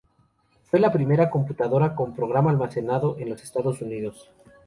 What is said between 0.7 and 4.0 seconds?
la primera computadora con programa almacenado en los Estados